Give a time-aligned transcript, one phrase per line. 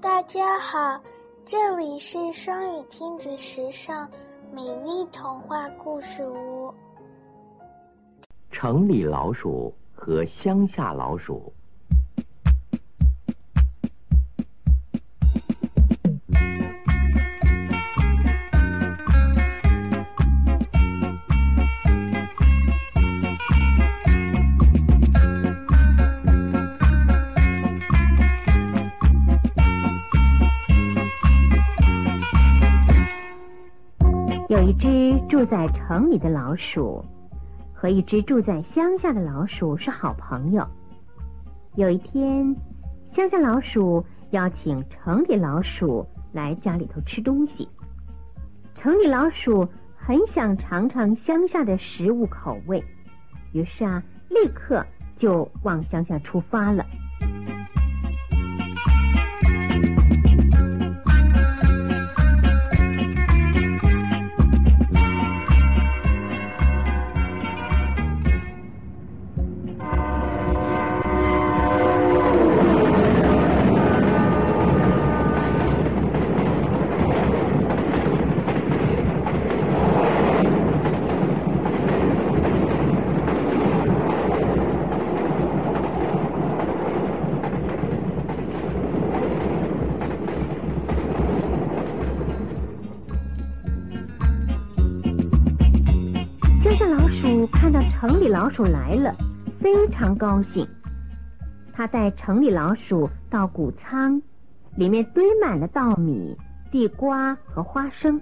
[0.00, 1.00] 大家好，
[1.44, 4.08] 这里是双语亲子时尚
[4.52, 6.72] 美丽童话故事屋。
[8.52, 11.52] 城里老鼠和乡下老鼠。
[34.48, 37.04] 有一只住在城里的老鼠，
[37.74, 40.66] 和一只住在乡下的老鼠是好朋友。
[41.74, 42.56] 有一天，
[43.12, 47.68] 乡下老鼠邀请城里老鼠来家里头吃东西。
[48.74, 52.82] 城里老鼠很想尝尝乡下的食物口味，
[53.52, 54.82] 于是啊，立刻
[55.18, 56.86] 就往乡下出发了。
[96.78, 99.12] 乡下老鼠看到城里老鼠来了，
[99.60, 100.64] 非常高兴。
[101.72, 104.22] 他带城里老鼠到谷仓，
[104.76, 106.38] 里面堆满了稻米、
[106.70, 108.20] 地瓜和花生。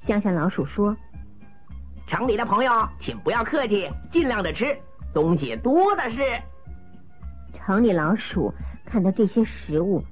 [0.00, 0.96] 乡下老鼠说
[2.06, 4.74] 城里的朋友，请不要客气，尽量的吃，
[5.12, 6.22] 东西多的是。
[7.52, 8.50] ：“城里老鼠
[8.86, 10.02] 看到这些食物，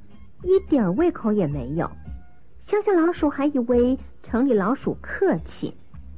[0.43, 1.91] 一点胃口也没有。
[2.67, 5.75] 乡下老鼠还以为城里老鼠客气，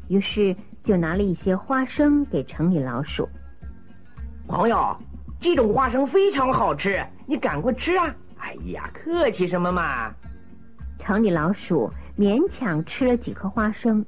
[0.08, 0.56] 于是
[0.88, 3.28] 就拿了一些花生给城里老鼠。
[4.46, 4.96] 朋友，
[5.38, 8.14] 这种花生非常好吃，你赶快吃啊！
[8.38, 10.10] 哎呀，客气什么嘛！
[10.98, 14.02] 城里老鼠勉强吃了几颗花生，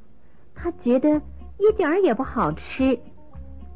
[0.54, 1.06] 他觉得
[1.58, 2.98] 一点儿也不好吃。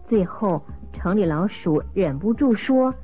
[0.08, 2.94] 最后，城里老鼠忍不住说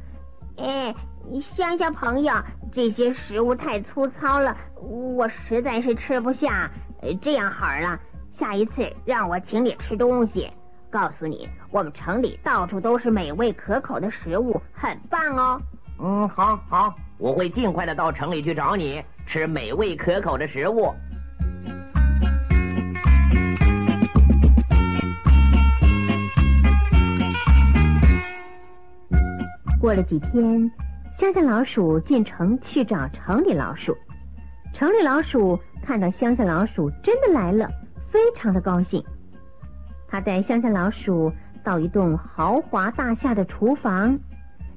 [0.56, 0.94] 哎，
[1.42, 2.32] 乡下朋友，
[2.72, 6.70] 这些食物太粗糙了，我实在是吃不下。
[7.02, 8.00] 呃这样好了，
[8.32, 10.50] 下一次让我请你吃东西。
[10.90, 15.60] 告诉你，我们城里到处都是美味可口的食物，很棒哦。
[16.00, 20.92] 嗯，好好，我会尽快的到城里去找你，吃美味可口的食物。
[29.80, 30.70] 过了几天，
[31.14, 33.96] 乡下老鼠进城去找城里老鼠。
[34.74, 37.70] 城里老鼠看到乡下老鼠真的来了，
[38.10, 39.04] 非常的高兴。
[40.08, 41.32] 他带乡下老鼠
[41.64, 44.18] 到一栋豪华大厦的厨房，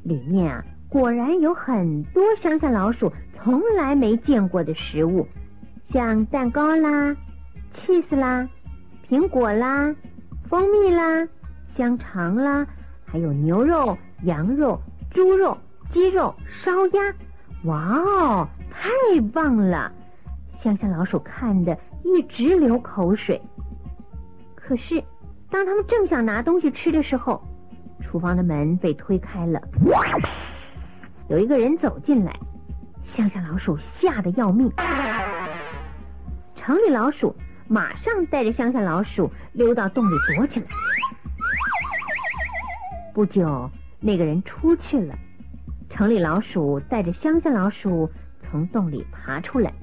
[0.04, 5.28] 里面啊果然有很多乡下老鼠从来没见过的食物，
[5.86, 7.16] 像蛋糕啦、
[7.74, 8.48] cheese 啦、
[9.10, 9.96] 苹果啦、
[10.44, 11.28] 蜂蜜啦、
[11.68, 12.68] 香肠啦，
[13.06, 14.80] 还有牛肉、羊肉、
[15.10, 15.58] 猪肉、
[15.90, 17.02] 鸡肉、烧鸭。
[17.64, 18.90] 哇哦，太
[19.34, 19.92] 棒了！
[20.54, 23.42] 乡下老鼠看的一直流口水。
[24.56, 25.04] 可是，
[25.50, 27.44] 当他们正想拿东西吃的时候，
[28.02, 29.62] 厨房的门被推开了，
[31.28, 32.34] 有一个人走进来，
[33.04, 34.72] 乡下老鼠吓得要命。
[36.56, 37.36] 城里老鼠
[37.68, 40.68] 马上带着乡下老鼠溜到洞里躲起来。
[43.14, 45.14] 不久，那个人出去了，
[45.90, 48.10] 城里老鼠带着乡下老鼠
[48.42, 49.74] 从洞里爬出来，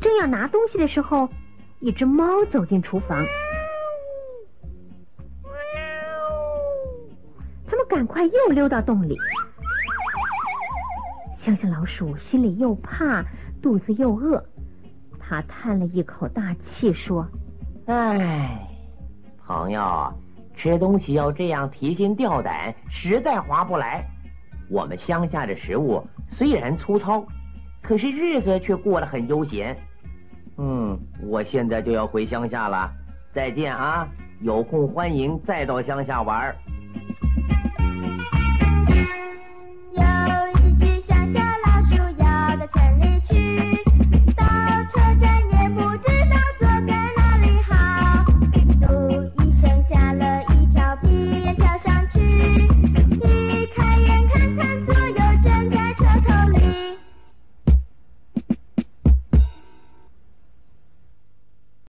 [0.00, 1.28] 正要拿东西的时候，
[1.80, 3.26] 一只猫走进厨房。
[7.66, 9.18] 他们赶快又溜到洞里。
[11.34, 13.24] 乡下老鼠心里又怕，
[13.62, 14.44] 肚子又饿，
[15.18, 17.26] 他叹了一口大气说
[17.86, 18.68] 唉，
[19.46, 20.12] 朋友，
[20.54, 24.04] 吃东西要这样提心吊胆，实在划不来。
[24.68, 27.24] 我们乡下的食物虽然粗糙，
[27.80, 29.74] 可是日子却过得很悠闲。
[30.62, 32.92] 嗯，我现在就要回乡下了，
[33.32, 34.06] 再见啊！
[34.42, 36.54] 有空欢迎再到乡下玩。